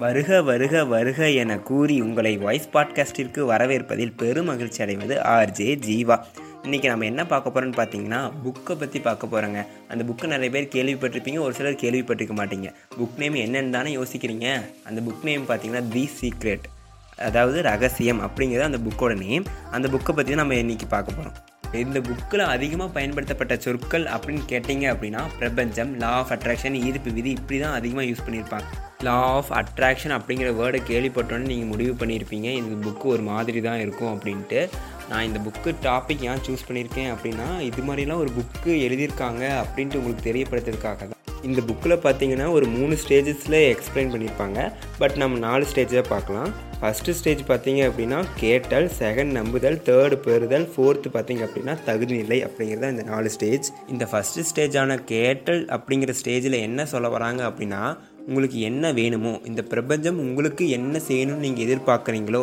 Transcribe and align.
வருக 0.00 0.42
வருக 0.42 0.84
வருக 0.84 1.30
என 1.30 1.58
கூறி 1.58 2.00
உங்களை 2.00 2.36
வாய்ஸ் 2.36 2.68
பாட்காஸ்டிற்கு 2.72 3.38
வரவேற்பதில் 3.38 4.14
பெரும் 4.16 4.44
மகிழ்ச்சி 4.44 4.82
அடைவது 4.82 5.16
ஆர்ஜே 5.16 5.76
ஜீவா 5.78 6.24
இன்றைக்கி 6.62 6.86
நம்ம 6.86 7.04
என்ன 7.04 7.26
பார்க்க 7.26 7.50
போகிறோன்னு 7.50 7.76
பார்த்தீங்கன்னா 7.76 8.32
புக்கை 8.44 8.74
பற்றி 8.74 9.00
பார்க்க 9.00 9.26
போகிறோங்க 9.26 9.66
அந்த 9.88 10.04
புக்கை 10.04 10.26
நிறைய 10.26 10.50
பேர் 10.50 10.68
கேள்விப்பட்டிருப்பீங்க 10.72 11.40
ஒரு 11.40 11.54
சிலர் 11.54 11.74
கேள்விப்பட்டிருக்க 11.74 12.32
மாட்டீங்க. 12.32 12.68
புக் 12.98 13.16
நேம் 13.16 13.34
என்னென்னு 13.34 13.70
தானே 13.70 13.96
யோசிக்கிறீங்க? 13.96 14.62
அந்த 14.84 15.00
புக் 15.00 15.24
நேம் 15.24 15.48
பார்த்தீங்கன்னா 15.48 15.88
தி 15.88 16.10
சீக்ரெட் 16.20 16.66
அதாவது 17.16 17.62
ரகசியம் 17.62 18.20
அப்படிங்கிறது 18.20 18.60
அந்த 18.60 18.78
புக்கோட 18.78 19.16
நேம் 19.16 19.44
அந்த 19.70 19.88
புக்கை 19.88 20.12
பற்றி 20.12 20.34
தான் 20.34 20.48
நம்ம 20.48 20.54
இன்றைக்கி 20.54 20.88
பார்க்க 20.88 21.12
போகிறோம் 21.12 21.49
இந்த 21.78 21.98
புக்கில் 22.00 22.42
அதிகமாக 22.52 22.90
பயன்படுத்தப்பட்ட 22.94 23.54
சொற்கள் 23.64 24.04
அப்படின்னு 24.14 24.42
கேட்டிங்க 24.52 24.86
அப்படின்னா 24.92 25.22
பிரபஞ்சம் 25.40 25.92
லா 26.02 26.10
ஆஃப் 26.20 26.32
அட்ராக்ஷன் 26.36 26.78
ஈர்ப்பு 26.86 27.10
விதி 27.18 27.30
இப்படி 27.30 27.58
தான் 27.60 27.76
அதிகமாக 27.78 28.06
யூஸ் 28.08 28.24
பண்ணியிருப்பாங்க. 28.26 28.66
லா 29.06 29.16
ஆஃப் 29.36 29.52
அட்ராக்ஷன் 29.60 30.14
அப்படிங்கிற 30.16 30.48
வேர்டை 30.60 30.80
கேள்விப்பட்டோன்னே 30.90 31.50
நீங்கள் 31.52 31.70
முடிவு 31.72 31.94
பண்ணியிருப்பீங்க. 32.00 32.48
இந்த 32.62 32.74
புக்கு 32.86 33.06
ஒரு 33.14 33.22
மாதிரி 33.30 33.60
தான் 33.68 33.80
இருக்கும் 33.84 34.12
அப்படின்ட்டு. 34.14 34.68
நான் 35.12 35.26
இந்த 35.28 35.40
புக்கு 35.46 35.72
டாபிக் 35.86 36.26
ஏன் 36.32 36.44
சூஸ் 36.48 36.66
பண்ணியிருக்கேன் 36.68 37.12
அப்படின்னா 37.14 37.48
இது 37.70 37.82
மாதிரிலாம் 37.82 38.24
ஒரு 38.24 38.32
புக்கு 38.40 38.72
எழுதியிருக்காங்க 38.88 39.44
அப்படின்ட்டு 39.62 40.00
உங்களுக்கு 40.02 40.28
தெரியப்படுத்துறதுக்காக 40.30 40.96
தான். 40.96 41.19
இந்த 41.42 41.60
புக்கில் 41.62 41.94
பார்த்தீங்கன்னா 41.98 42.46
ஒரு 42.50 42.66
மூணு 42.68 42.94
ஸ்டேஜஸில் 43.02 43.58
எக்ஸ்பிளைன் 43.66 44.12
பண்ணியிருப்பாங்க 44.12 44.58
பட் 44.98 45.16
நம்ம 45.16 45.38
நாலு 45.38 45.64
ஸ்டேஜாக 45.70 46.04
பார்க்கலாம் 46.08 46.50
ஃபஸ்ட்டு 46.78 47.14
ஸ்டேஜ் 47.14 47.42
பார்த்தீங்க 47.48 47.80
அப்படின்னா 47.88 48.18
கேட்டல் 48.36 48.88
செகண்ட் 48.98 49.32
நம்புதல் 49.32 49.78
தேர்டு 49.82 50.16
பெறுதல் 50.20 50.66
ஃபோர்த்து 50.72 51.10
பார்த்தீங்க 51.10 51.42
அப்படின்னா 51.46 51.74
தகுதிநிலை 51.86 52.38
அப்படிங்கிறது 52.46 52.92
இந்த 52.92 53.04
நாலு 53.04 53.30
ஸ்டேஜ் 53.30 53.68
இந்த 53.88 54.06
ஃபஸ்ட்டு 54.12 54.46
ஸ்டேஜான 54.50 54.96
கேட்டல் 55.06 55.62
அப்படிங்கிற 55.68 56.14
ஸ்டேஜில் 56.20 56.58
என்ன 56.60 56.86
சொல்ல 56.86 57.08
வராங்க 57.08 57.42
அப்படின்னா 57.44 57.82
உங்களுக்கு 58.26 58.58
என்ன 58.62 58.92
வேணுமோ 58.92 59.34
இந்த 59.44 59.62
பிரபஞ்சம் 59.64 60.18
உங்களுக்கு 60.18 60.64
என்ன 60.70 60.96
செய்யணும்னு 61.08 61.46
நீங்கள் 61.46 61.66
எதிர்பார்க்குறீங்களோ 61.66 62.42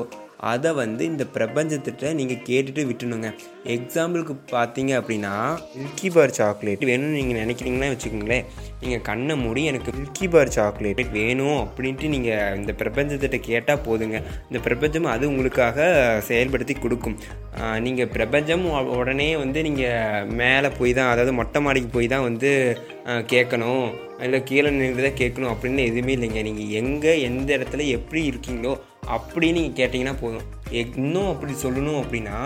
அதை 0.52 0.72
வந்து 0.80 1.04
இந்த 1.12 1.23
பிரபஞ்சத்திட்ட 1.36 2.13
நீங்கள் 2.20 2.43
கேட்டுட்டு 2.49 2.82
விட்டுணுங்க. 2.90 3.30
எக்ஸாம்பிளுக்கு 3.76 4.34
பார்த்தீங்க 4.54 4.91
அப்படின்னா 4.99 5.34
மில்கி 5.80 6.10
பார் 6.16 6.35
சாக்லேட் 6.40 6.84
வேணும்னு 6.90 7.18
நீங்கள் 7.20 7.41
நினைக்கிறீங்கன்னா 7.43 7.90
வச்சுக்கோங்களேன். 7.93 8.46
நீங்கள் 8.82 9.04
கண்ணை 9.10 9.35
மூடி 9.43 9.62
எனக்கு 9.71 9.91
மில்கி 9.99 10.27
பார் 10.34 10.54
சாக்லேட் 10.58 11.02
வேணும் 11.18 11.60
அப்படின்ட்டு 11.65 12.13
நீங்கள் 12.15 12.55
இந்த 12.60 12.74
பிரபஞ்சத்திட்ட 12.82 13.40
கேட்டால் 13.49 13.84
போதுங்க. 13.88 14.18
இந்த 14.49 14.62
பிரபஞ்சம் 14.68 15.12
அது 15.13 15.32
உங்களுக்காக 15.32 15.88
செயல்படுத்தி 16.30 16.76
கொடுக்கும். 16.85 17.18
நீங்கள் 17.85 18.12
பிரபஞ்சம் 18.15 18.65
உடனே 18.99 19.30
வந்து 19.43 19.62
நீங்கள் 19.70 20.27
மேலே 20.41 20.70
போய் 20.80 20.98
தான் 20.99 21.12
அதாவது 21.13 21.34
மொட்டை 21.40 21.62
மாடிக்கு 21.68 21.90
போய் 21.96 22.13
தான் 22.13 22.27
வந்து 22.30 22.52
கேட்கணும். 23.34 23.88
இல்லை 24.26 24.40
கீழே 24.49 24.70
நின்று 24.76 25.04
தான் 25.08 25.20
கேட்கணும் 25.21 25.52
அப்படின்னு 25.54 25.82
எதுவுமே 25.90 26.13
இல்லைங்க. 26.18 26.41
நீங்கள் 26.48 26.71
எங்கே 26.82 27.12
எந்த 27.30 27.49
இடத்துல 27.58 27.85
எப்படி 27.98 28.21
இருக்கீங்களோ 28.32 28.71
அப்படி 29.16 29.48
நீங்கள் 29.58 29.77
கேட்டிங்கன்னா 29.80 30.16
போதும். 30.22 30.46
இன்னும் 30.82 31.30
அப்படி 31.32 31.54
சொல்லணும் 31.63 32.00
அப்படின்னா 32.02 32.38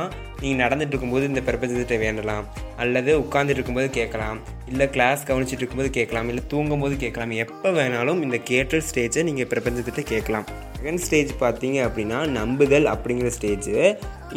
நீங்கள் 0.41 0.61
நடந்துட்டு 0.63 0.93
இருக்கும்போது 0.93 1.25
இந்த 1.29 1.41
பிரபஞ்சத்தை 1.47 1.97
வேண்டலாம். 2.03 2.43
அல்லது 2.83 3.11
உட்காந்துட்டு 3.23 3.59
இருக்கும்போது 3.59 3.89
கேட்கலாம். 3.97 4.37
இல்லை 4.71 4.85
கிளாஸ் 4.95 5.25
கவனிச்சிட்டு 5.29 5.61
இருக்கும்போது 5.63 5.91
கேட்கலாம். 5.97 6.27
இல்லை 6.31 6.43
தூங்கும்போது 6.53 6.95
கேட்கலாம். 7.03 7.33
எப்போ 7.45 7.69
வேணாலும் 7.77 8.21
இந்த 8.25 8.37
கேட்டல் 8.51 8.85
ஸ்டேஜை 8.89 9.23
நீங்கள் 9.29 9.49
பிரபஞ்சத்திட்ட 9.53 10.03
கேட்கலாம். 10.13 10.45
செகண்ட் 10.77 11.03
ஸ்டேஜ் 11.05 11.31
பார்த்தீங்க 11.43 11.79
அப்படின்னா 11.87 12.19
நம்புதல் 12.39 12.87
அப்படிங்கிற 12.93 13.31
ஸ்டேஜு 13.37 13.75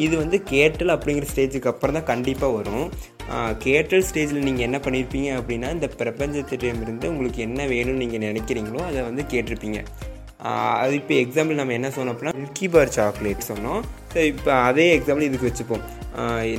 இது 0.04 0.14
வந்து 0.22 0.38
கேட்டல் 0.52 0.94
அப்படிங்கிற 0.94 1.26
ஸ்டேஜுக்கு 1.32 1.70
அப்புறம் 1.72 1.96
தான் 1.98 2.10
கண்டிப்பாக 2.12 2.56
வரும். 2.58 2.86
கேட்டல் 3.66 4.06
ஸ்டேஜில் 4.08 4.46
நீங்கள் 4.48 4.66
என்ன 4.68 4.78
பண்ணியிருப்பீங்க 4.86 5.28
அப்படின்னா 5.38 5.68
இந்த 5.76 5.88
பிரபஞ்சத்திடமிருந்து 6.00 7.06
உங்களுக்கு 7.12 7.40
என்ன 7.48 7.60
வேணும்னு 7.74 8.02
நீங்கள் 8.04 8.26
நினைக்கிறீங்களோ 8.28 8.82
அதை 8.88 9.02
வந்து 9.10 9.24
கேட்டிருப்பீங்க. 9.34 9.80
அது 10.84 10.94
இப்போ 11.00 11.14
எக்ஸாம்பிள் 11.24 11.60
நம்ம 11.60 11.74
என்ன 11.78 11.88
சொன்னோம் 11.96 12.14
அப்படின்னா 12.14 12.38
மில்கி 12.40 12.66
பார் 12.72 12.94
சாக்லேட் 12.96 13.46
சொன்னோம். 13.50 13.82
ஸோ 14.14 14.18
இப்போ 14.32 14.50
அதே 14.68 14.86
எக்ஸாம்பிள் 14.96 15.28
இதுக்கு 15.28 15.48
வச்சுப்போம். 15.48 15.84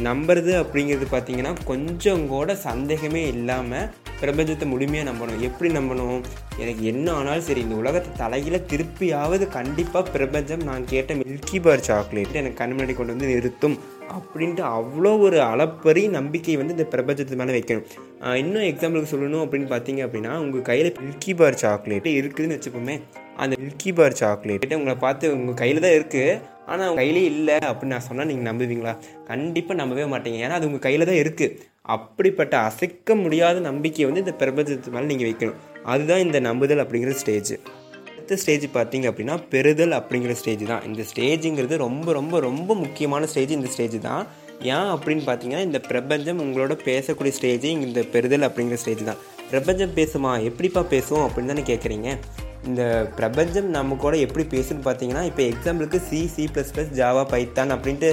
நம்புறது 0.08 0.54
அப்படிங்கிறது 0.62 1.06
பார்த்திங்கன்னா 1.12 1.54
கொஞ்சம் 1.70 2.24
கூட 2.32 2.56
சந்தேகமே 2.66 3.22
இல்லாமல் 3.34 3.90
பிரபஞ்சத்தை 4.22 4.66
முழுமையாக 4.72 5.08
நம்பணும். 5.10 5.44
எப்படி 5.48 5.70
நம்பணும்? 5.78 6.20
எனக்கு 6.64 6.84
என்ன 6.92 7.08
ஆனாலும் 7.18 7.46
சரி 7.48 7.62
இந்த 7.66 7.78
உலகத்தை 7.82 8.12
தலையில் 8.24 8.66
திருப்பியாவது 8.72 9.46
கண்டிப்பாக 9.58 10.12
பிரபஞ்சம் 10.16 10.66
நான் 10.70 10.90
கேட்ட 10.94 11.14
மில்கி 11.22 11.60
பார் 11.66 11.86
சாக்லேட் 11.90 12.40
எனக்கு 12.42 12.60
கண் 12.62 12.74
முன்னாடி 12.76 12.96
கொண்டு 12.98 13.16
வந்து 13.16 13.32
நிறுத்தும். 13.34 13.78
அப்படின்ட்டு 14.16 14.64
அவ்வளோ 14.78 15.12
ஒரு 15.26 15.38
அளப்பரி 15.52 16.04
நம்பிக்கை 16.16 16.56
வந்து 16.62 16.76
இந்த 16.78 16.86
பிரபஞ்சத்து 16.94 17.40
மேலே 17.42 17.54
வைக்கணும். 17.58 17.86
இன்னும் 18.42 18.68
எக்ஸாம்பிளுக்கு 18.72 19.14
சொல்லணும் 19.14 19.44
அப்படின்னு 19.46 19.68
பார்த்தீங்க 19.74 20.02
அப்படின்னா 20.08 20.34
உங்கள் 20.44 20.66
கையில் 20.70 20.90
மில்கி 21.06 21.34
பார் 21.40 21.60
சாக்லேட் 21.64 22.10
இருக்குதுன்னு 22.20 22.58
வச்சுப்போமே 22.58 22.96
அந்த 23.44 23.54
மில்கி 23.64 23.92
பார் 24.00 24.18
சாக்லேட் 24.22 24.76
உங்களை 24.80 24.96
பார்த்து 25.06 25.32
உங்கள் 25.38 25.60
கையில் 25.62 25.84
தான் 25.86 25.96
இருக்குது 26.00 26.36
ஆனால் 26.72 26.88
உங்கள் 26.90 27.02
கையிலே 27.02 27.24
இல்லை 27.32 27.58
அப்படின்னு 27.70 27.96
நான் 27.96 28.08
சொன்னால் 28.10 28.30
நீங்கள் 28.30 28.50
நம்புவீங்களா? 28.50 28.94
கண்டிப்பாக 29.32 29.80
நம்பவே 29.82 30.06
மாட்டீங்க. 30.14 30.38
ஏன்னா 30.46 30.58
அது 30.60 30.70
உங்கள் 30.70 30.86
கையில் 30.86 31.10
தான் 31.10 31.22
இருக்குது 31.24 31.58
அப்படிப்பட்ட 31.96 32.54
அசைக்க 32.68 33.16
முடியாத 33.24 33.58
நம்பிக்கையை 33.70 34.06
வந்து 34.10 34.24
இந்த 34.24 34.36
பிரபஞ்சத்து 34.42 34.94
மேலே 34.96 35.10
நீங்கள் 35.12 35.30
வைக்கணும். 35.30 35.60
அதுதான் 35.94 36.24
இந்த 36.28 36.38
நம்புதல் 36.50 36.84
அப்படிங்கிற 36.84 37.14
ஸ்டேஜ் 37.22 37.54
அடுத்த 38.26 38.42
ஸ்டேஜ் 38.42 38.64
பார்த்தீங்க 38.76 39.06
அப்படின்னா 39.10 39.34
பெறுதல் 39.52 39.92
அப்படிங்கிற 39.98 40.34
ஸ்டேஜ் 40.40 40.64
தான். 40.70 40.86
இந்த 40.88 41.02
ஸ்டேஜுங்கிறது 41.10 41.76
ரொம்ப 41.84 42.08
ரொம்ப 42.18 42.40
ரொம்ப 42.46 42.72
முக்கியமான 42.84 43.28
ஸ்டேஜ் 43.32 43.52
இந்த 43.58 43.70
ஸ்டேஜ் 43.74 43.98
தான். 44.08 44.24
ஏன் 44.76 44.90
அப்படின்னு 44.94 45.24
பார்த்தீங்கன்னா 45.28 45.66
இந்த 45.68 45.80
பிரபஞ்சம் 45.90 46.42
உங்களோட 46.46 46.76
பேசக்கூடிய 46.88 47.34
ஸ்டேஜ் 47.38 47.68
இந்த 47.88 48.04
பெறுதல் 48.14 48.46
அப்படிங்கிற 48.48 48.80
ஸ்டேஜ் 48.84 49.04
தான். 49.10 49.20
பிரபஞ்சம் 49.52 49.94
பேசுமா? 50.00 50.32
எப்படிப்பா 50.50 50.84
பேசும் 50.96 51.24
அப்படின்னு 51.26 51.52
தானே 51.54 51.66
கேட்குறீங்க 51.70 52.10
இந்த 52.70 52.84
பிரபஞ்சம் 53.20 53.70
நம்ம 53.78 54.00
கூட 54.06 54.16
எப்படி 54.26 54.46
பேசுன்னு 54.56 54.86
பார்த்தீங்கன்னா 54.88 55.24
இப்போ 55.30 55.44
எக்ஸாம்பிளுக்கு 55.52 56.00
C 56.10 56.22
C 56.36 56.46
plus 56.54 56.74
plus 56.76 56.94
Java 57.02 57.26
Python 57.34 57.74
அப்படின்ட்டு 57.76 58.10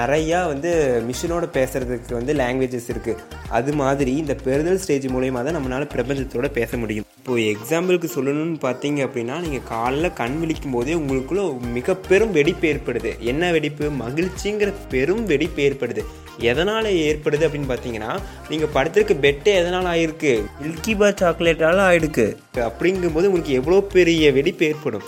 நிறையா 0.00 0.40
வந்து 0.52 0.72
மிஷினோட 1.08 1.48
பேசுகிறதுக்கு 1.58 2.20
வந்து 2.20 2.34
லாங்குவேஜஸ் 2.42 2.90
இருக்குது 2.94 3.22
அது 3.58 3.74
மாதிரி 3.82 4.14
இந்த 4.24 4.36
பெறுதல் 4.48 4.82
ஸ்டேஜ் 4.84 5.08
மூலயமா 5.16 5.42
தான் 5.48 5.58
நம்மளால் 5.60 5.92
பிரபஞ்சத்தோட 5.96 6.50
பேச 6.60 6.76
முடியும். 6.84 7.09
இப்போது 7.20 7.42
எக்ஸாம்பிளுக்கு 7.54 8.08
சொல்லணும்னு 8.14 8.58
பார்த்தீங்க 8.62 9.00
அப்படின்னா 9.06 9.34
நீங்கள் 9.44 9.66
காலைல 9.70 10.06
கண் 10.20 10.36
விழிக்கும் 10.42 10.74
போதே 10.76 10.94
உங்களுக்குள்ள 11.00 11.42
மிக 11.74 11.94
பெரும் 12.10 12.32
வெடிப்பு 12.36 12.66
ஏற்படுது. 12.70 13.10
என்ன 13.30 13.50
வெடிப்பு? 13.56 13.86
மகிழ்ச்சிங்கிற 14.02 14.70
பெரும் 14.92 15.24
வெடிப்பு 15.32 15.60
ஏற்படுது. 15.66 16.02
எதனால் 16.50 16.88
ஏற்படுது 17.08 17.44
அப்படின்னு 17.46 17.70
பார்த்தீங்கன்னா 17.72 18.10
நீங்கள் 18.50 18.72
படுத்திருக்க 18.76 19.16
பெட்டே 19.26 19.52
எதனால் 19.60 19.90
ஆயிருக்கு? 19.92 20.32
மில்கி 20.62 20.94
பார் 21.02 21.20
சாக்லேட்டால் 21.22 21.84
ஆயிருக்கு. 21.88 22.26
அப்படிங்கும்போது 22.68 23.28
உங்களுக்கு 23.30 23.58
எவ்வளோ 23.60 23.82
பெரிய 23.96 24.32
வெடிப்பு 24.40 24.66
ஏற்படும்? 24.72 25.06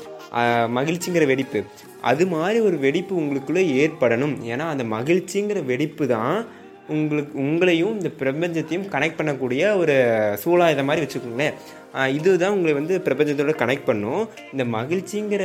மகிழ்ச்சிங்கிற 0.79 1.25
வெடிப்பு. 1.35 1.61
அது 2.13 2.25
மாதிரி 2.37 2.61
ஒரு 2.69 2.79
வெடிப்பு 2.87 3.21
உங்களுக்குள்ளே 3.23 3.67
ஏற்படணும். 3.83 4.39
ஏன்னா 4.53 4.67
அந்த 4.75 4.85
மகிழ்ச்சிங்கிற 4.97 5.61
வெடிப்பு 5.73 6.07
தான் 6.17 6.37
உங்களுக்கு 6.95 7.35
உங்களையும் 7.49 7.95
இந்த 7.99 8.11
பிரபஞ்சத்தையும் 8.21 8.91
கனெக்ட் 8.95 9.19
பண்ணக்கூடிய 9.19 9.63
ஒரு 9.83 9.95
சூழாயுத 10.43 10.85
மாதிரி 10.89 11.05
வச்சுக்கோங்களேன். 11.05 11.57
இதுதான் 12.19 12.55
உங்களை 12.57 12.75
வந்து 12.81 12.95
பிரபஞ்சத்தோட 13.07 13.55
கனெக்ட் 13.63 13.89
பண்ணும். 13.89 14.23
இந்த 14.53 14.65
மகிழ்ச்சிங்கிற 14.77 15.43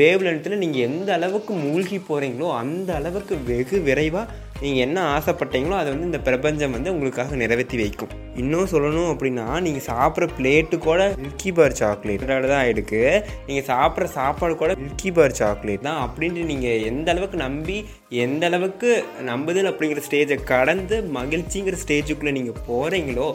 வேவ் 0.00 0.24
லென்த்தில் 0.26 0.62
நீங்கள் 0.64 0.86
எந்த 0.88 1.08
அளவுக்கு 1.18 1.52
மூழ்கி 1.66 2.00
போகிறீங்களோ 2.08 2.48
அந்த 2.62 2.90
அளவுக்கு 3.00 3.36
வெகு 3.52 3.78
விரைவாக 3.88 4.44
நீங்கள் 4.62 4.84
என்ன 4.86 4.98
ஆசைப்பட்டீங்களோ 5.14 5.74
அதை 5.78 5.88
வந்து 5.92 6.08
இந்த 6.10 6.20
பிரபஞ்சம் 6.28 6.74
வந்து 6.76 6.92
உங்களுக்காக 6.92 7.36
நிறைவேற்றி 7.40 7.76
வைக்கும். 7.80 8.12
இன்னும் 8.42 8.70
சொல்லணும் 8.72 9.10
அப்படின்னா 9.12 9.46
நீங்கள் 9.66 9.86
சாப்பிட்ற 9.88 10.28
பிளேட்டு 10.38 10.76
கூட 10.86 11.00
மில்கி 11.24 11.50
பார் 11.58 11.76
சாக்லேட் 11.80 12.24
தான் 12.28 12.60
ஆகிடுக்கு 12.60 13.02
நீங்கள் 13.48 13.68
சாப்பிட்ற 13.72 14.08
சாப்பாடு 14.18 14.54
கூட 14.62 14.76
மில்கி 14.84 15.12
பார் 15.18 15.36
சாக்லேட் 15.40 15.86
தான் 15.88 16.00
அப்படின்ட்டு 16.06 16.46
நீங்கள் 16.52 16.84
எந்த 16.90 17.10
அளவுக்கு 17.14 17.40
நம்பி 17.46 17.76
எந்த 18.24 18.46
அளவுக்கு 18.50 18.90
நம்புதல் 19.32 19.70
அப்படிங்கிற 19.72 20.02
ஸ்டேஜை 20.08 20.38
கடந்து 20.54 20.98
மகிழ்ச்சிங்கிற 21.18 21.78
ஸ்டேஜுக்குள்ளே 21.84 22.34
நீங்கள் 22.40 22.62
போகிறீங்களோ 22.68 23.28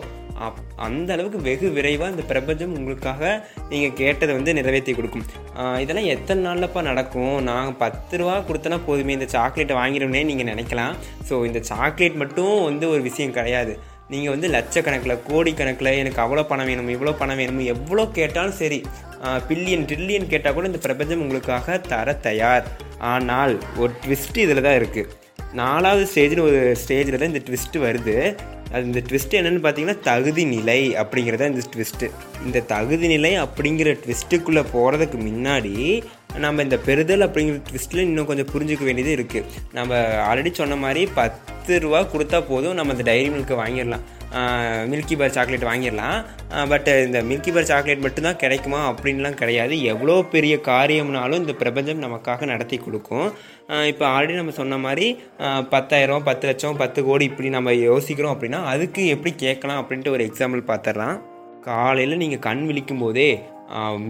அப் 0.45 0.59
அந்த 0.87 1.09
அளவுக்கு 1.15 1.39
வெகு 1.47 1.67
விரைவாக 1.77 2.13
இந்த 2.13 2.23
பிரபஞ்சம் 2.31 2.75
உங்களுக்காக 2.77 3.21
நீங்கள் 3.71 3.95
கேட்டதை 4.01 4.31
வந்து 4.37 4.57
நிறைவேற்றி 4.59 4.93
கொடுக்கும். 4.97 5.25
இதெல்லாம் 5.83 6.09
எத்தனை 6.15 6.41
நாளில்ப்பா 6.47 6.81
நடக்கும்? 6.89 7.37
நான் 7.49 7.77
பத்து 7.83 8.19
ரூபா 8.21 8.35
கொடுத்தனா 8.49 8.79
போதுமே 8.87 9.15
இந்த 9.17 9.29
சாக்லேட்டை 9.35 9.77
வாங்கிடும்னே 9.81 10.23
நீங்கள் 10.31 10.49
நினைக்கலாம். 10.51 10.95
ஸோ 11.29 11.45
இந்த 11.49 11.61
சாக்லேட் 11.71 12.21
மட்டும் 12.23 12.57
வந்து 12.69 12.87
ஒரு 12.93 13.01
விஷயம் 13.09 13.37
கிடையாது. 13.39 13.75
நீங்கள் 14.13 14.33
வந்து 14.33 14.47
லட்சக்கணக்கில் 14.55 15.21
கோடிக்கணக்கில் 15.27 15.97
எனக்கு 15.99 16.19
அவ்வளோ 16.23 16.43
பணம் 16.51 16.69
வேணும் 16.69 16.93
இவ்வளோ 16.95 17.13
பணம் 17.19 17.39
வேணும் 17.41 17.61
எவ்வளோ 17.73 18.03
கேட்டாலும் 18.17 18.57
சரி 18.61 18.79
பில்லியன் 19.49 19.85
ட்ரில்லியன் 19.89 20.31
கேட்டால் 20.31 20.55
கூட 20.55 20.71
இந்த 20.71 20.81
பிரபஞ்சம் 20.85 21.21
உங்களுக்காக 21.25 21.77
தர 21.91 22.13
தயார். 22.27 22.65
ஆனால் 23.13 23.53
ஒரு 23.81 23.91
ட்விஸ்ட் 24.03 24.39
இதில் 24.45 24.65
தான் 24.67 24.79
இருக்குது 24.79 25.11
நாலாவது 25.59 26.03
ஸ்டேஜ்னு 26.11 26.47
ஒரு 26.49 26.59
ஸ்டேஜில் 26.81 27.19
தான் 27.21 27.31
இந்த 27.33 27.43
ட்விஸ்ட்டு 27.47 27.83
வருது. 27.85 28.15
அது 28.73 28.83
இந்த 28.85 29.01
ட்விஸ்ட் 29.09 29.35
என்னென்னு 29.39 29.61
பார்த்தீங்கன்னா 29.63 29.99
தகுதி 29.99 30.43
நிலை 30.45 30.79
அப்படிங்கிறத 30.95 31.47
இந்த 31.51 31.63
ட்விஸ்ட்டு 31.73 32.09
இந்த 32.45 32.59
தகுதி 32.73 33.07
நிலை 33.07 33.31
அப்படிங்கிற 33.37 33.89
ட்விஸ்ட்டுக்குள்ளே 34.03 34.63
போகிறதுக்கு 34.73 35.17
முன்னாடி 35.27 35.73
நம்ம 36.37 36.63
இந்த 36.63 36.77
பெறுதல் 36.87 37.25
அப்படிங்கிற 37.27 37.57
ட்விஸ்ட்டில் 37.69 38.05
இன்னும் 38.07 38.29
கொஞ்சம் 38.29 38.51
புரிஞ்சுக்க 38.53 38.83
வேண்டியது 38.83 39.13
இருக்குது 39.17 39.49
நம்ம 39.73 39.97
ஆல்ரெடி 40.27 40.51
சொன்ன 40.53 40.75
மாதிரி 40.75 41.01
பத்து 41.19 41.79
ரூபா 41.79 42.01
கொடுத்தா 42.13 42.39
போதும். 42.47 42.73
நம்ம 42.73 42.91
அந்த 42.91 43.03
டைரி 43.03 43.29
மில்க்கை 43.29 43.57
வாங்கிடலாம். 43.63 44.05
மில்கி 44.91 45.15
பார் 45.19 45.33
சாக்லேட் 45.35 45.65
வாங்கிடலாம். 45.69 46.19
பட் 46.71 46.89
இந்த 47.07 47.19
மில்கி 47.29 47.51
பார் 47.55 47.69
சாக்லேட் 47.71 48.03
மட்டும்தான் 48.05 48.39
கிடைக்குமா 48.43 48.79
அப்படின்லாம் 48.91 49.39
கிடையாது. 49.41 49.75
எவ்வளோ 49.93 50.15
பெரிய 50.35 50.55
காரியம்னாலும் 50.69 51.41
இந்த 51.43 51.55
பிரபஞ்சம் 51.61 52.03
நமக்காக 52.05 52.47
நடத்தி 52.53 52.79
கொடுக்கும். 52.85 53.27
இப்போ 53.91 54.05
ஆல்ரெடி 54.15 54.39
நம்ம 54.39 54.55
சொன்ன 54.61 54.79
மாதிரி 54.85 55.07
பத்தாயிரம் 55.73 56.27
பத்து 56.29 56.47
லட்சம் 56.49 56.81
பத்து 56.83 57.01
கோடி 57.09 57.25
இப்படி 57.31 57.51
நம்ம 57.57 57.73
யோசிக்கிறோம் 57.87 58.35
அப்படின்னா 58.35 58.61
அதுக்கு 58.73 59.03
எப்படி 59.15 59.33
கேட்கலாம் 59.45 59.81
அப்படின்ட்டு 59.81 60.15
ஒரு 60.17 60.25
எக்ஸாம்பிள் 60.29 60.69
பார்த்துடலாம். 60.71 61.17
காலையில் 61.69 62.21
நீங்கள் 62.23 62.45
கண் 62.49 62.63
விழிக்கும் 62.69 63.03
போதே 63.05 63.31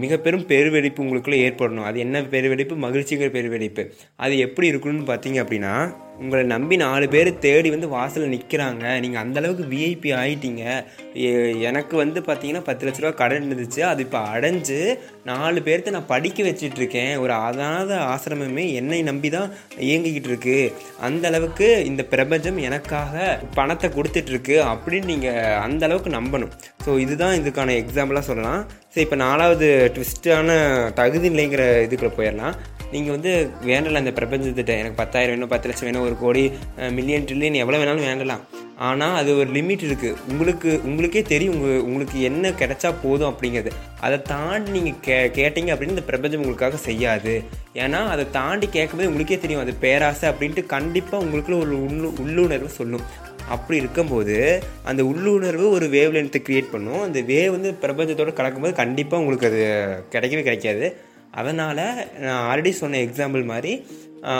மிக 0.02 0.14
பெரும் 0.22 0.46
பெருவெடிப்பு 0.50 1.02
உங்களுக்குள்ளே 1.02 1.40
ஏற்படணும். 1.46 1.84
அது 1.88 1.98
என்ன 2.04 2.22
பெருவெடிப்பு? 2.32 2.74
மகிழ்ச்சிங்கிற 2.84 3.28
பெருவெடிப்பு. 3.36 3.82
அது 4.24 4.34
எப்படி 4.46 4.66
இருக்கணும்னு 4.70 5.06
பார்த்தீங்க 5.10 5.38
அப்படின்னா 5.44 5.74
உங்களை 6.20 6.40
நம்பி 6.52 6.76
நாலு 6.82 7.06
பேர் 7.12 7.28
தேடி 7.44 7.68
வந்து 7.74 7.88
வாசலில் 7.94 8.32
நிற்கிறாங்க 8.34 8.84
நீங்கள் 9.02 9.22
அந்தளவுக்கு 9.22 9.64
விஐபி 9.72 10.10
ஆகிட்டீங்க 10.18 10.64
எனக்கு 11.68 11.94
வந்து 12.02 12.18
பார்த்தீங்கன்னா 12.26 12.62
பத்து 12.66 12.86
லட்ச 12.86 13.02
ரூபா 13.02 13.12
கடன் 13.20 13.46
இருந்துச்சு. 13.48 13.80
அது 13.90 14.02
இப்போ 14.06 14.20
அடைஞ்சு 14.34 14.78
நாலு 15.30 15.60
பேர்த்த 15.66 15.94
நான் 15.96 16.10
படிக்க 16.12 16.42
வச்சிட்ருக்கேன். 16.48 17.12
ஒரு 17.22 17.34
அதாத 17.46 17.92
ஆசிரமமே 18.12 18.64
என்னை 18.80 19.00
நம்பி 19.10 19.30
தான் 19.36 19.48
இயங்கிக்கிட்டு 19.88 20.30
இருக்கு. 20.32 20.58
அந்த 21.08 21.26
அளவுக்கு 21.30 21.68
இந்த 21.90 22.04
பிரபஞ்சம் 22.14 22.60
எனக்காக 22.68 23.38
பணத்தை 23.58 23.90
கொடுத்துட்ருக்கு 23.96 24.58
அப்படின்னு 24.72 25.12
நீங்கள் 25.14 25.58
அந்த 25.66 25.82
அளவுக்கு 25.88 26.12
நம்பணும். 26.18 26.54
ஸோ 26.84 26.92
இதுதான் 27.06 27.38
இதுக்கான 27.40 27.74
எக்ஸாம்பிளாக 27.82 28.28
சொல்லலாம். 28.30 28.62
சரி 28.92 29.06
இப்போ 29.08 29.18
நாலாவது 29.26 29.68
ட்விஸ்டான 29.96 30.60
தகுதி 31.00 31.28
நிலைங்கிற 31.34 31.64
இதுக்குள்ளே 31.88 32.14
போயிடலாம். 32.20 32.56
நீங்கள் 32.94 33.14
வந்து 33.16 33.32
வேண்டலாம் 33.68 34.04
இந்த 34.04 34.14
பிரபஞ்சத்திட்ட. 34.18 34.74
எனக்கு 34.80 35.00
பத்தாயிரம் 35.02 35.34
வேணும் 35.34 35.52
பத்து 35.52 35.68
லட்சம் 35.68 35.88
வேணும் 35.88 36.06
ஒரு 36.08 36.16
கோடி 36.24 36.42
மில்லியன் 36.98 37.28
ட்ரில்லியன் 37.28 37.62
எவ்வளோ 37.64 37.80
வேணாலும் 37.82 38.08
வேண்டலாம். 38.10 38.44
ஆனால் 38.88 39.16
அது 39.20 39.30
ஒரு 39.40 39.48
லிமிட் 39.56 39.84
இருக்குது 39.86 40.16
உங்களுக்கு 40.30 40.70
உங்களுக்கே 40.88 41.20
தெரியும் 41.32 41.56
உங்கள் 41.56 41.82
உங்களுக்கு 41.88 42.16
என்ன 42.28 42.52
கிடைச்சா 42.60 42.90
போதும் 43.02 43.30
அப்படிங்கிறது. 43.30 43.70
அதை 44.06 44.16
தாண்டி 44.30 44.70
நீங்கள் 44.76 45.02
கே 45.06 45.16
கேட்டீங்க 45.38 45.72
அப்படின்னு 45.74 45.96
இந்த 45.96 46.06
பிரபஞ்சம் 46.10 46.42
உங்களுக்காக 46.42 46.80
செய்யாது. 46.86 47.34
ஏன்னா 47.82 48.00
அதை 48.14 48.24
தாண்டி 48.38 48.68
கேட்கும்போது 48.76 49.10
உங்களுக்கே 49.10 49.38
தெரியும் 49.44 49.64
அது 49.64 49.74
பேராசை 49.84 50.26
அப்படின்ட்டு 50.30 50.64
கண்டிப்பாக 50.74 51.24
உங்களுக்குள்ள 51.26 51.58
ஒரு 51.66 51.76
உள்ளு 51.88 52.10
உள்ளுணர்வு 52.24 52.70
சொல்லும். 52.80 53.06
அப்படி 53.54 53.76
இருக்கும்போது 53.82 54.36
அந்த 54.90 55.02
உள்ளுணர்வு 55.12 55.64
ஒரு 55.76 55.86
வேவ் 55.94 56.14
லென்த்தை 56.16 56.40
க்ரியேட் 56.48 56.74
பண்ணும். 56.74 57.00
அந்த 57.06 57.20
வேவ் 57.30 57.54
வந்து 57.56 57.70
பிரபஞ்சத்தோடு 57.84 58.38
கலக்கும்போது 58.40 58.80
கண்டிப்பாக 58.82 59.22
உங்களுக்கு 59.22 59.48
அது 59.50 59.62
கிடைக்கவே 60.14 60.44
கிடைக்காது. 60.48 60.86
அதனால் 61.32 61.82
நான் 62.20 62.44
ஆல்ரெடி 62.48 62.70
சொன்ன 62.70 62.98
எக்ஸாம்பிள் 62.98 63.44
மாதிரி 63.44 63.72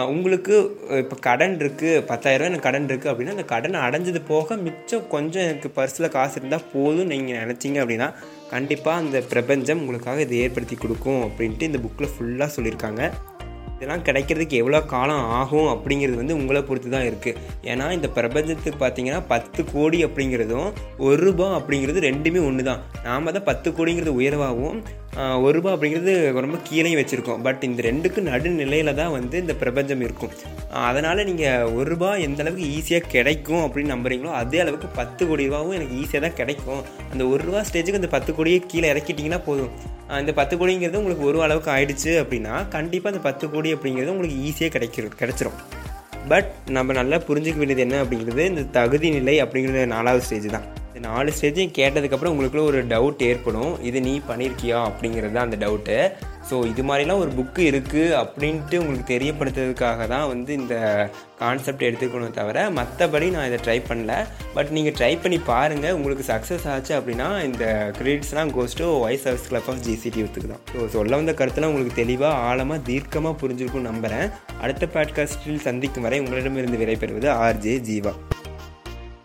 உங்களுக்கு 0.09 0.55
இப்போ 0.99 1.17
கடன் 1.21 1.56
இருக்குது 1.59 2.03
பத்தாயிரரூவா 2.09 2.50
எனக்கு 2.50 2.67
கடன் 2.69 2.89
இருக்குது 2.89 3.11
அப்படின்னா 3.12 3.31
அந்த 3.31 3.44
கடனை 3.44 3.81
அடைஞ்சது 3.81 4.21
போக 4.25 4.56
மிச்சம் 4.56 5.09
கொஞ்சம் 5.09 5.43
எனக்கு 5.43 5.69
பர்ஸில் 5.69 6.09
காசு 6.09 6.37
இருந்தால் 6.39 6.69
போதும் 6.73 7.06
நீங்கள் 7.06 7.41
நினச்சிங்க 7.43 7.81
அப்படின்னா 7.83 8.09
கண்டிப்பாக 8.50 8.97
அந்த 8.97 9.21
பிரபஞ்சம் 9.23 9.79
உங்களுக்காக 9.79 10.21
இதை 10.21 10.39
ஏற்படுத்தி 10.39 10.77
கொடுக்கும் 10.77 11.23
அப்படின்ட்டு 11.23 11.62
இந்த 11.62 11.79
புக்கில் 11.79 12.12
ஃபுல்லாக 12.15 12.50
சொல்லியிருக்காங்க. 12.56 13.03
இதெல்லாம் 13.77 14.05
கிடைக்கிறதுக்கு 14.05 14.56
எவ்வளோ 14.56 14.81
காலம் 14.87 15.25
ஆகும் 15.31 15.69
அப்படிங்கிறது 15.69 16.17
வந்து 16.17 16.35
உங்களை 16.35 16.61
பொறுத்து 16.62 16.91
தான் 16.91 17.06
இருக்குது 17.06 17.39
ஏன்னா 17.65 17.87
இந்த 17.93 18.09
பிரபஞ்சத்துக்கு 18.09 18.79
பார்த்தீங்கன்னா 18.85 19.23
பத்து 19.27 19.65
கோடி 19.73 20.05
அப்படிங்கிறதும் 20.05 20.69
ஒரு 20.99 21.17
ரூபா 21.23 21.49
அப்படிங்கிறது 21.59 22.00
ரெண்டுமே 22.00 22.43
ஒன்று 22.47 22.65
தான் 22.65 22.83
நாம் 23.05 23.33
தான் 23.33 23.44
பத்து 23.44 23.71
கோடிங்கிறது 23.71 24.12
உயர்வாகவும் 24.15 24.81
ஒரு 25.44 25.55
ரூபா 25.56 25.70
அப்படிங்கிறது 25.75 26.12
ரொம்ப 26.44 26.59
கீழே 26.69 26.91
வச்சுருக்கோம். 26.99 27.41
பட் 27.47 27.64
இந்த 27.69 27.81
ரெண்டுக்கு 27.87 28.20
நடுநிலையில் 28.29 28.91
தான் 29.00 29.12
வந்து 29.17 29.37
இந்த 29.43 29.55
பிரபஞ்சம் 29.62 30.03
இருக்கும். 30.06 30.32
அதனால் 30.88 31.20
நீங்கள் 31.31 31.73
ஒரு 31.79 31.87
ரூபா 31.93 32.11
எந்த 32.26 32.41
அளவுக்கு 32.44 32.69
ஈஸியாக 32.76 33.11
கிடைக்கும் 33.14 33.62
அப்படின்னு 33.64 33.94
நம்புறீங்களோ 33.94 34.32
அதே 34.43 34.61
அளவுக்கு 34.64 34.88
பத்து 35.00 35.23
கோடி 35.31 35.49
ரூபாவும் 35.49 35.76
எனக்கு 35.79 35.99
ஈஸியாக 36.03 36.23
தான் 36.26 36.38
கிடைக்கும். 36.41 36.82
அந்த 37.12 37.23
ஒரு 37.32 37.41
ரூபா 37.49 37.62
ஸ்டேஜுக்கு 37.70 38.00
அந்த 38.03 38.12
பத்து 38.17 38.32
கோடியை 38.38 38.61
கீழே 38.73 38.88
இறக்கிட்டிங்கன்னா 38.94 39.41
போதும். 39.49 39.73
இந்த 40.23 40.32
பத்து 40.41 40.55
கோடிங்கிறது 40.61 41.00
உங்களுக்கு 41.03 41.29
ஒரு 41.31 41.38
அளவுக்கு 41.47 41.73
ஆயிடுச்சு 41.76 42.12
அப்படின்னா 42.23 42.55
கண்டிப்பாக 42.76 43.12
அந்த 43.15 43.23
பத்து 43.29 43.44
கோடி 43.55 43.70
அப்படிங்கிறது 43.76 44.15
உங்களுக்கு 44.15 44.38
ஈஸியாக 44.49 44.75
கிடைக்கிற 44.76 45.15
கிடச்சிரும். 45.23 45.58
பட் 46.32 46.50
நம்ம 46.76 46.93
நல்லா 47.00 47.17
புரிஞ்சிக்க 47.29 47.61
வேண்டியது 47.61 47.85
என்ன 47.87 47.99
அப்படிங்கிறது 48.05 48.44
இந்த 48.53 48.65
தகுதி 48.79 49.11
நிலை 49.19 49.37
அப்படிங்கிறது 49.44 49.93
நாலாவது 49.97 50.25
ஸ்டேஜ் 50.29 50.49
தான். 50.56 50.69
நாலு 51.07 51.31
ஸ்டேஜையும் 51.37 51.77
கேட்டதுக்கப்புறம் 51.79 52.33
உங்களுக்குள்ள 52.35 52.65
ஒரு 52.71 52.81
டவுட் 52.93 53.23
ஏற்படும். 53.31 53.73
இது 53.89 53.99
நீ 54.09 54.15
பண்ணியிருக்கியா? 54.29 54.79
அப்படிங்கிறது 54.91 55.35
தான் 55.37 55.49
அந்த 55.49 55.59
டவுட்டு 55.65 55.97
ஸோ 56.49 56.57
இது 56.71 56.83
மாதிரிலாம் 56.87 57.21
ஒரு 57.25 57.31
புக்கு 57.37 57.63
இருக்குது 57.71 58.15
அப்படின்ட்டு 58.21 58.77
உங்களுக்கு 58.81 59.07
தெரியப்படுத்துறதுக்காக 59.13 60.07
தான் 60.13 60.27
வந்து 60.33 60.53
இந்த 60.61 60.75
கான்செப்ட் 61.41 61.85
எடுத்துக்கணும் 61.89 62.35
தவிர 62.39 62.65
மற்றபடி 62.79 63.27
நான் 63.35 63.47
இதை 63.51 63.59
ட்ரை 63.67 63.77
பண்ணல. 63.89 64.15
பட் 64.57 64.73
நீங்கள் 64.77 64.97
ட்ரை 64.99 65.13
பண்ணி 65.23 65.39
பாருங்கள் 65.51 65.95
உங்களுக்கு 65.99 66.25
சக்ஸஸ் 66.33 66.67
ஆச்சு 66.73 66.93
அப்படின்னா 66.99 67.29
இந்த 67.49 67.65
கிரெடிட்ஸ்லாம் 67.99 68.53
ghost 68.57 68.91
voice 69.05 69.25
service 69.27 69.49
club 69.53 69.71
of 69.73 69.83
GCT 69.87 70.23
ஒத்துக்கு 70.27 70.53
தான். 70.55 70.65
ஸோ 70.75 70.89
சொல்ல 70.97 71.21
வந்த 71.23 71.35
கருத்துலாம் 71.41 71.73
உங்களுக்கு 71.75 72.01
தெளிவாக 72.03 72.43
ஆழமாக 72.51 72.81
தீர்க்கமாக 72.91 73.41
புரிஞ்சிருக்கும் 73.45 73.89
நம்புகிறேன் 73.91 74.29
அடுத்த 74.65 74.89
பாட்காஸ்டில் 74.97 75.67
சந்திக்கும் 75.69 76.07
வரை 76.09 76.21
உங்களிடமிருந்து 76.25 76.81
விடைபெறுவது 76.83 77.31
ஆர்ஜே 77.47 77.77
ஜீவா 77.91 78.15